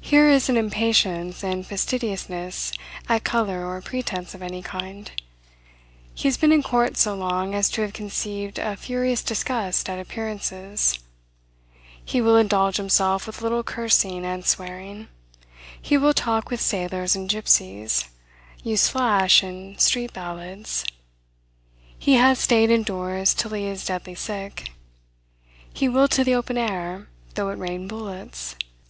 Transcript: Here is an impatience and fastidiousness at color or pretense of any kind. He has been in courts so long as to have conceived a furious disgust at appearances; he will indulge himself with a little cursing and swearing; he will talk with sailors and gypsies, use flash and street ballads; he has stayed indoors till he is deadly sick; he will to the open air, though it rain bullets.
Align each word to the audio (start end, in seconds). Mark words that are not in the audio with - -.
Here 0.00 0.30
is 0.30 0.48
an 0.48 0.56
impatience 0.56 1.44
and 1.44 1.66
fastidiousness 1.66 2.72
at 3.06 3.22
color 3.24 3.66
or 3.68 3.82
pretense 3.82 4.34
of 4.34 4.40
any 4.40 4.62
kind. 4.62 5.12
He 6.14 6.26
has 6.26 6.38
been 6.38 6.52
in 6.52 6.62
courts 6.62 7.02
so 7.02 7.14
long 7.14 7.54
as 7.54 7.68
to 7.72 7.82
have 7.82 7.92
conceived 7.92 8.58
a 8.58 8.74
furious 8.76 9.22
disgust 9.22 9.90
at 9.90 9.98
appearances; 10.00 11.00
he 12.02 12.22
will 12.22 12.34
indulge 12.38 12.78
himself 12.78 13.26
with 13.26 13.40
a 13.42 13.42
little 13.42 13.62
cursing 13.62 14.24
and 14.24 14.46
swearing; 14.46 15.08
he 15.78 15.98
will 15.98 16.14
talk 16.14 16.48
with 16.48 16.62
sailors 16.62 17.14
and 17.14 17.28
gypsies, 17.28 18.08
use 18.64 18.88
flash 18.88 19.42
and 19.42 19.78
street 19.78 20.14
ballads; 20.14 20.82
he 21.98 22.14
has 22.14 22.38
stayed 22.38 22.70
indoors 22.70 23.34
till 23.34 23.50
he 23.50 23.66
is 23.66 23.84
deadly 23.84 24.14
sick; 24.14 24.70
he 25.70 25.90
will 25.90 26.08
to 26.08 26.24
the 26.24 26.34
open 26.34 26.56
air, 26.56 27.06
though 27.34 27.50
it 27.50 27.58
rain 27.58 27.86
bullets. 27.86 28.56